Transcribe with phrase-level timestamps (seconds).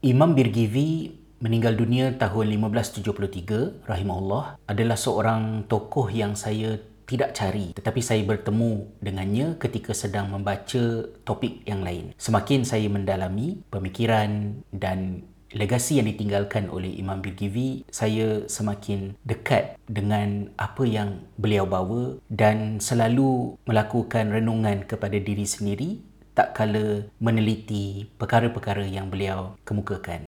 [0.00, 1.12] Imam Birgivi
[1.44, 8.96] meninggal dunia tahun 1573 rahimahullah adalah seorang tokoh yang saya tidak cari tetapi saya bertemu
[9.04, 12.16] dengannya ketika sedang membaca topik yang lain.
[12.16, 20.48] Semakin saya mendalami pemikiran dan legasi yang ditinggalkan oleh Imam Birgivi, saya semakin dekat dengan
[20.56, 26.09] apa yang beliau bawa dan selalu melakukan renungan kepada diri sendiri
[26.40, 30.24] tak kala meneliti perkara-perkara yang beliau kemukakan.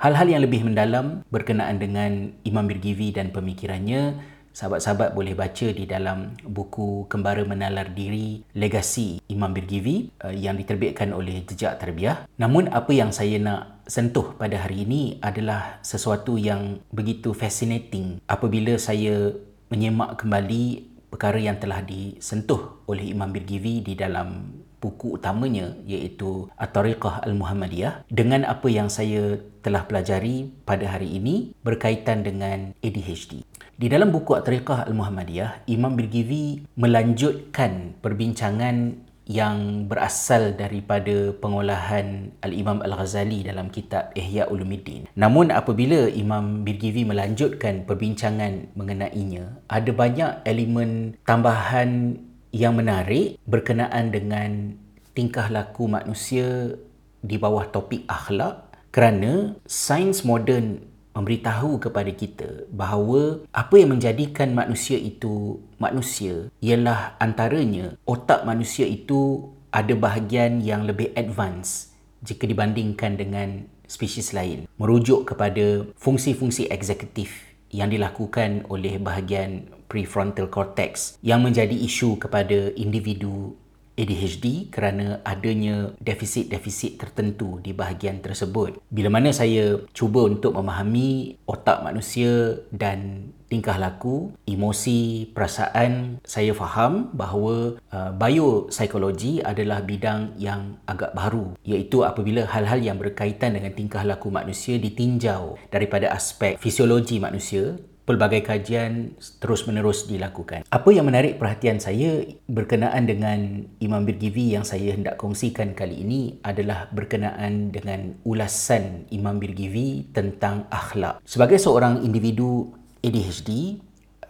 [0.00, 4.16] Hal-hal yang lebih mendalam berkenaan dengan Imam Birgivi dan pemikirannya,
[4.56, 11.12] sahabat-sahabat boleh baca di dalam buku Kembara Menalar Diri Legasi Imam Birgivi eh, yang diterbitkan
[11.12, 12.26] oleh Jejak Terbiah.
[12.40, 18.78] Namun apa yang saya nak sentuh pada hari ini adalah sesuatu yang begitu fascinating apabila
[18.78, 19.34] saya
[19.66, 27.26] menyemak kembali perkara yang telah disentuh oleh Imam Birgivi di dalam buku utamanya iaitu At-Tariqah
[27.26, 33.44] Al-Muhammadiyah dengan apa yang saya telah pelajari pada hari ini berkaitan dengan ADHD.
[33.76, 43.46] Di dalam buku At-Tariqah Al-Muhammadiyah, Imam Birgivi melanjutkan perbincangan yang berasal daripada pengolahan Al-Imam Al-Ghazali
[43.46, 45.06] dalam kitab Ihya Ulumuddin.
[45.14, 52.18] Namun apabila Imam Birgivi melanjutkan perbincangan mengenainya, ada banyak elemen tambahan
[52.50, 54.74] yang menarik berkenaan dengan
[55.14, 56.74] tingkah laku manusia
[57.22, 64.96] di bawah topik akhlak kerana sains moden memberitahu kepada kita bahawa apa yang menjadikan manusia
[64.96, 73.64] itu manusia ialah antaranya otak manusia itu ada bahagian yang lebih advance jika dibandingkan dengan
[73.90, 74.70] spesies lain.
[74.78, 83.58] Merujuk kepada fungsi-fungsi eksekutif yang dilakukan oleh bahagian prefrontal cortex yang menjadi isu kepada individu
[84.00, 88.80] ADHD kerana adanya defisit-defisit tertentu di bahagian tersebut.
[88.88, 97.10] Bila mana saya cuba untuk memahami otak manusia dan tingkah laku, emosi, perasaan, saya faham
[97.10, 104.06] bahawa uh, biopsikologi adalah bidang yang agak baru iaitu apabila hal-hal yang berkaitan dengan tingkah
[104.06, 107.74] laku manusia ditinjau daripada aspek fisiologi manusia
[108.04, 110.66] pelbagai kajian terus-menerus dilakukan.
[110.68, 116.20] Apa yang menarik perhatian saya berkenaan dengan Imam Birgivi yang saya hendak kongsikan kali ini
[116.42, 121.22] adalah berkenaan dengan ulasan Imam Birgivi tentang akhlak.
[121.22, 123.80] Sebagai seorang individu ADHD,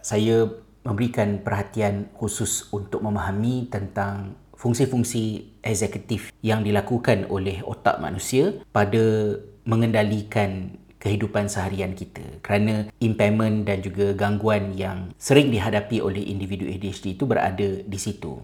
[0.01, 0.49] saya
[0.81, 10.80] memberikan perhatian khusus untuk memahami tentang fungsi-fungsi eksekutif yang dilakukan oleh otak manusia pada mengendalikan
[11.01, 17.25] kehidupan seharian kita kerana impairment dan juga gangguan yang sering dihadapi oleh individu ADHD itu
[17.25, 18.37] berada di situ.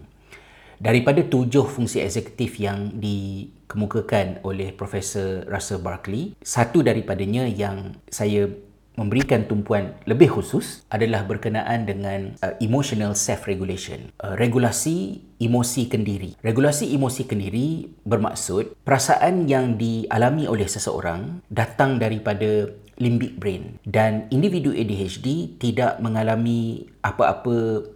[0.78, 8.46] Daripada tujuh fungsi eksekutif yang dikemukakan oleh Profesor Russell Barkley, satu daripadanya yang saya
[8.98, 16.34] memberikan tumpuan lebih khusus adalah berkenaan dengan uh, emotional self regulation uh, regulasi emosi kendiri.
[16.42, 22.66] Regulasi emosi kendiri bermaksud perasaan yang dialami oleh seseorang datang daripada
[22.98, 27.86] limbic brain dan individu ADHD tidak mengalami apa-apa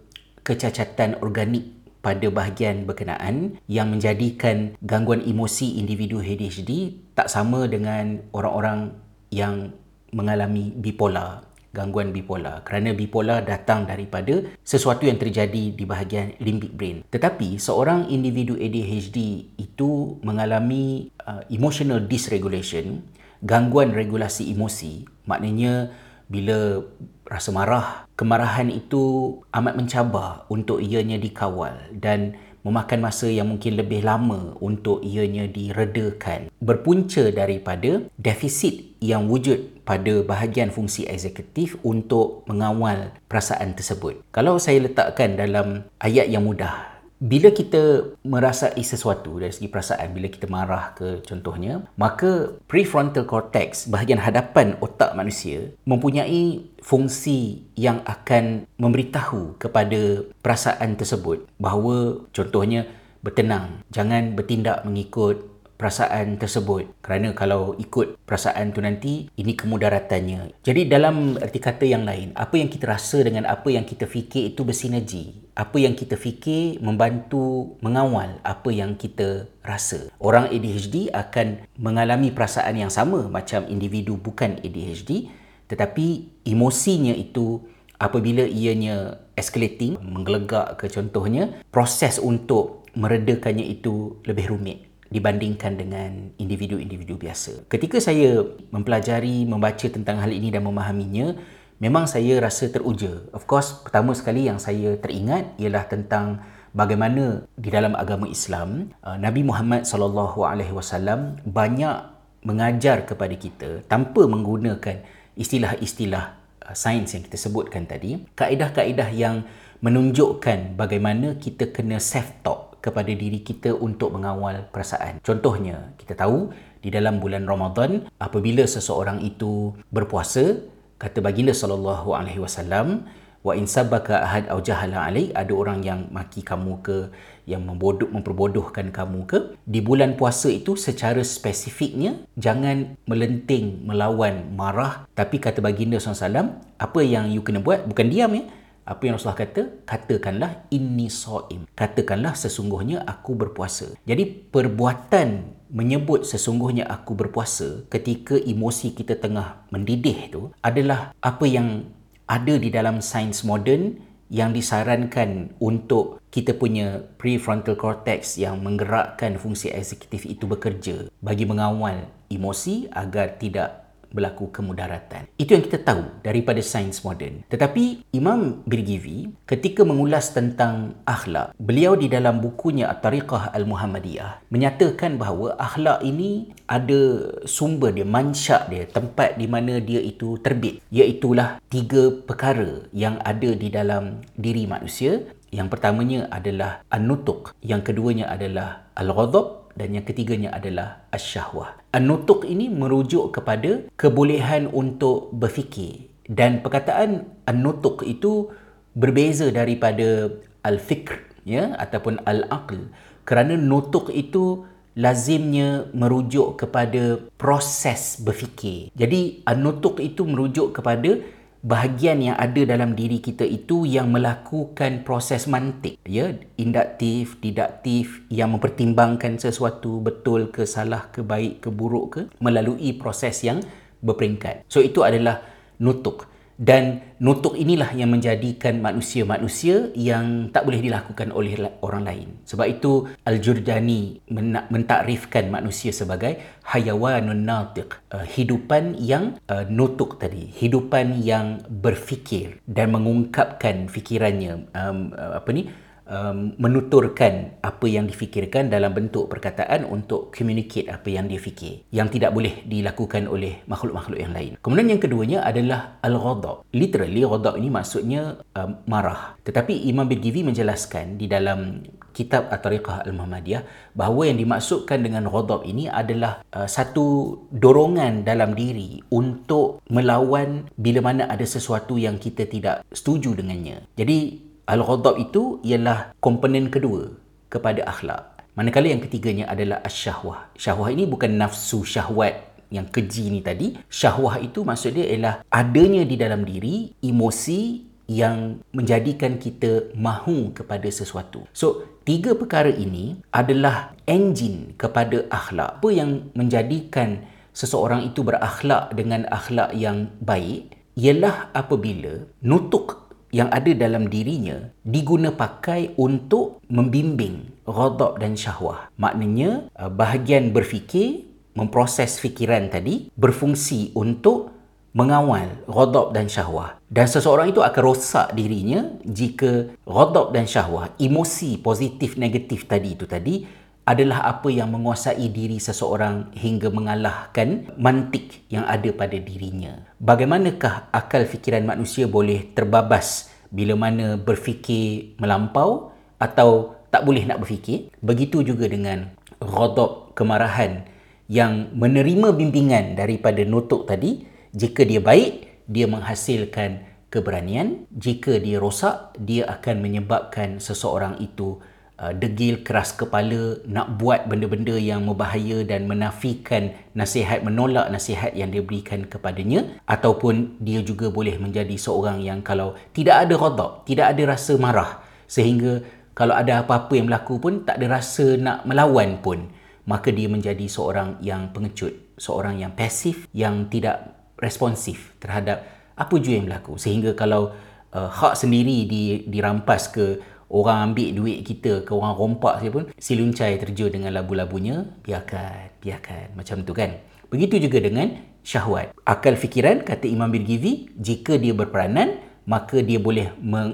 [0.47, 8.95] kecacatan organik pada bahagian berkenaan yang menjadikan gangguan emosi individu ADHD tak sama dengan orang-orang
[9.31, 9.71] yang
[10.13, 12.61] mengalami bipolar gangguan bipolar.
[12.61, 17.01] Kerana bipolar datang daripada sesuatu yang terjadi di bahagian limbic brain.
[17.09, 23.01] Tetapi seorang individu ADHD itu mengalami uh, emotional dysregulation
[23.41, 25.09] gangguan regulasi emosi.
[25.25, 25.91] Maknanya
[26.29, 26.85] bila
[27.27, 34.07] rasa marah kemarahan itu amat mencabar untuk ianya dikawal dan memakan masa yang mungkin lebih
[34.07, 36.47] lama untuk ianya diredakan.
[36.63, 44.23] Berpunca daripada defisit yang wujud pada bahagian fungsi eksekutif untuk mengawal perasaan tersebut.
[44.31, 50.27] Kalau saya letakkan dalam ayat yang mudah bila kita merasai sesuatu dari segi perasaan bila
[50.27, 58.67] kita marah ke contohnya maka prefrontal cortex bahagian hadapan otak manusia mempunyai fungsi yang akan
[58.75, 62.91] memberitahu kepada perasaan tersebut bahawa contohnya
[63.23, 65.52] bertenang jangan bertindak mengikut
[65.83, 66.95] perasaan tersebut.
[67.03, 70.63] Kerana kalau ikut perasaan tu nanti ini kemudaratannya.
[70.63, 74.55] Jadi dalam erti kata yang lain apa yang kita rasa dengan apa yang kita fikir
[74.55, 75.51] itu bersinergi.
[75.59, 80.07] Apa yang kita fikir membantu mengawal apa yang kita rasa.
[80.23, 85.27] Orang ADHD akan mengalami perasaan yang sama macam individu bukan ADHD
[85.67, 87.59] tetapi emosinya itu
[87.99, 97.21] apabila ianya escalating, menggelegak ke contohnya, proses untuk meredakannya itu lebih rumit dibandingkan dengan individu-individu
[97.21, 97.69] biasa.
[97.69, 98.41] Ketika saya
[98.73, 101.37] mempelajari, membaca tentang hal ini dan memahaminya,
[101.77, 103.29] memang saya rasa teruja.
[103.29, 106.41] Of course, pertama sekali yang saya teringat ialah tentang
[106.73, 112.09] bagaimana di dalam agama Islam uh, Nabi Muhammad sallallahu alaihi wasallam banyak
[112.41, 115.05] mengajar kepada kita tanpa menggunakan
[115.37, 116.25] istilah-istilah
[116.65, 119.45] uh, sains yang kita sebutkan tadi, kaedah-kaedah yang
[119.85, 125.23] menunjukkan bagaimana kita kena self talk kepada diri kita untuk mengawal perasaan.
[125.23, 126.51] Contohnya, kita tahu
[126.83, 130.59] di dalam bulan Ramadan apabila seseorang itu berpuasa,
[130.99, 133.07] kata baginda sallallahu alaihi wasallam,
[133.39, 137.11] wa in sabaka ahad aw jahala alai ada orang yang maki kamu ke
[137.43, 145.07] yang membodoh memperbodohkan kamu ke di bulan puasa itu secara spesifiknya jangan melenting melawan marah.
[145.11, 147.83] Tapi kata baginda SAW apa yang you kena buat?
[147.83, 148.43] Bukan diam ya
[148.83, 149.61] apa yang Rasulullah kata?
[149.87, 151.67] Katakanlah inni so'im.
[151.71, 153.95] Katakanlah sesungguhnya aku berpuasa.
[154.03, 161.89] Jadi perbuatan menyebut sesungguhnya aku berpuasa ketika emosi kita tengah mendidih tu adalah apa yang
[162.29, 163.97] ada di dalam sains moden
[164.33, 172.09] yang disarankan untuk kita punya prefrontal cortex yang menggerakkan fungsi eksekutif itu bekerja bagi mengawal
[172.33, 173.82] emosi agar tidak
[174.13, 175.27] berlaku kemudaratan.
[175.35, 177.43] Itu yang kita tahu daripada sains moden.
[177.49, 185.57] Tetapi Imam Birgivi ketika mengulas tentang akhlak, beliau di dalam bukunya At-Tariqah Al-Muhammadiyah menyatakan bahawa
[185.57, 190.79] akhlak ini ada sumber dia, mansyak dia, tempat di mana dia itu terbit.
[190.93, 195.25] Iaitulah tiga perkara yang ada di dalam diri manusia.
[195.53, 201.77] Yang pertamanya adalah an-nutuq, yang keduanya adalah al-ghadab dan yang ketiganya adalah asyahwah.
[201.93, 208.53] An-nutuq ini merujuk kepada kebolehan untuk berfikir dan perkataan an-nutuq itu
[208.95, 210.31] berbeza daripada
[210.63, 212.87] al-fikr ya ataupun al-aql
[213.27, 218.93] kerana nutuq itu lazimnya merujuk kepada proses berfikir.
[218.93, 221.17] Jadi an-nutuq itu merujuk kepada
[221.63, 225.95] bahagian yang ada dalam diri kita itu yang melakukan proses mantik.
[226.03, 232.91] Ya induktif didaktif yang mempertimbangkan sesuatu betul ke salah ke baik ke buruk ke melalui
[232.99, 233.63] proses yang
[234.03, 234.67] berperingkat.
[234.67, 235.39] So itu adalah
[235.79, 236.27] nutuk
[236.57, 242.29] dan nutuk inilah yang menjadikan manusia-manusia yang tak boleh dilakukan oleh orang lain.
[242.45, 244.21] Sebab itu Al-Jurdani
[244.69, 252.93] mentakrifkan manusia sebagai hayawanun natiq, uh, hidupan yang uh, nutuk tadi, hidupan yang berfikir dan
[252.93, 255.67] mengungkapkan fikirannya um, uh, apa ni
[256.07, 262.07] um, menuturkan apa yang difikirkan dalam bentuk perkataan untuk communicate apa yang dia fikir yang
[262.11, 264.53] tidak boleh dilakukan oleh makhluk-makhluk yang lain.
[264.59, 266.67] Kemudian yang keduanya adalah al-ghadab.
[266.75, 269.35] Literally ghadab ini maksudnya um, marah.
[269.43, 271.83] Tetapi Imam Birgivi menjelaskan di dalam
[272.13, 279.01] kitab At-Tariqah Al-Muhammadiyah bahawa yang dimaksudkan dengan ghadab ini adalah uh, satu dorongan dalam diri
[279.09, 283.89] untuk melawan bila mana ada sesuatu yang kita tidak setuju dengannya.
[283.97, 287.11] Jadi Al-ghadab itu ialah komponen kedua
[287.51, 288.47] kepada akhlak.
[288.55, 290.53] Manakala yang ketiganya adalah asyahwah.
[290.55, 293.75] Syahwah ini bukan nafsu syahwat yang keji ni tadi.
[293.89, 300.87] Syahwah itu maksud dia ialah adanya di dalam diri emosi yang menjadikan kita mahu kepada
[300.87, 301.43] sesuatu.
[301.51, 305.79] So, tiga perkara ini adalah enjin kepada akhlak.
[305.81, 307.23] Apa yang menjadikan
[307.55, 313.02] seseorang itu berakhlak dengan akhlak yang baik ialah apabila nutuk
[313.33, 318.93] yang ada dalam dirinya diguna pakai untuk membimbing ghadab dan syahwah.
[319.01, 321.25] Maknanya uh, bahagian berfikir,
[321.57, 324.53] memproses fikiran tadi berfungsi untuk
[324.93, 326.77] mengawal ghadab dan syahwah.
[326.85, 333.09] Dan seseorang itu akan rosak dirinya jika ghadab dan syahwah, emosi positif negatif tadi itu
[333.09, 339.83] tadi adalah apa yang menguasai diri seseorang hingga mengalahkan mantik yang ada pada dirinya.
[339.99, 347.91] Bagaimanakah akal fikiran manusia boleh terbabas bila mana berfikir melampau atau tak boleh nak berfikir?
[347.99, 349.11] Begitu juga dengan
[349.43, 350.87] ghadab kemarahan
[351.27, 354.23] yang menerima bimbingan daripada nutuk tadi,
[354.55, 357.83] jika dia baik, dia menghasilkan keberanian.
[357.91, 361.71] Jika dia rosak, dia akan menyebabkan seseorang itu Uh,
[362.11, 368.59] degil keras kepala nak buat benda-benda yang membahaya dan menafikan nasihat menolak nasihat yang dia
[368.59, 374.35] berikan kepadanya ataupun dia juga boleh menjadi seorang yang kalau tidak ada ghadab tidak ada
[374.35, 375.79] rasa marah sehingga
[376.11, 379.47] kalau ada apa-apa yang berlaku pun tak ada rasa nak melawan pun
[379.87, 386.41] maka dia menjadi seorang yang pengecut seorang yang pasif yang tidak responsif terhadap apa jua
[386.41, 386.75] yang berlaku.
[386.75, 387.53] Sehingga kalau
[387.93, 390.19] uh, hak sendiri di, dirampas ke
[390.53, 395.81] orang ambil duit kita ke orang rompak saja pun si luncai terjun dengan labu-labunya biarkan
[395.81, 396.93] biarkan macam tu kan
[397.33, 398.13] begitu juga dengan
[398.45, 403.33] syahwat akal fikiran kata Imam Birgizi jika dia berperanan maka dia boleh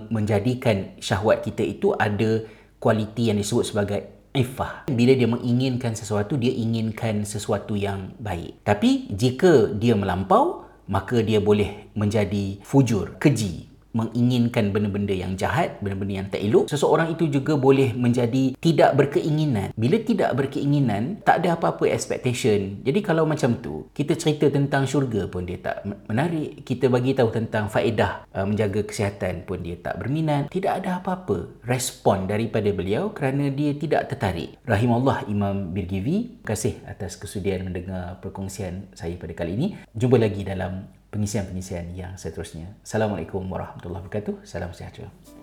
[0.09, 2.45] menjadikan syahwat kita itu ada
[2.79, 4.01] kualiti yang disebut sebagai
[4.33, 4.85] ifah.
[4.93, 8.61] Bila dia menginginkan sesuatu, dia inginkan sesuatu yang baik.
[8.61, 16.13] Tapi jika dia melampau, maka dia boleh menjadi fujur, keji, menginginkan benda-benda yang jahat, benda-benda
[16.21, 19.73] yang tak elok, seseorang itu juga boleh menjadi tidak berkeinginan.
[19.73, 22.81] Bila tidak berkeinginan, tak ada apa-apa expectation.
[22.85, 26.61] Jadi kalau macam tu, kita cerita tentang syurga pun dia tak menarik.
[26.61, 30.53] Kita bagi tahu tentang faedah uh, menjaga kesihatan pun dia tak berminat.
[30.53, 34.57] Tidak ada apa-apa respon daripada beliau kerana dia tidak tertarik.
[34.65, 36.41] Rahimallah Imam Birgivi.
[36.41, 39.67] Terima kasih atas kesudian mendengar perkongsian saya pada kali ini.
[39.93, 42.77] Jumpa lagi dalam pengisian-pengisian yang seterusnya.
[42.85, 44.45] Assalamualaikum warahmatullahi wabarakatuh.
[44.45, 45.38] Salam sejahtera.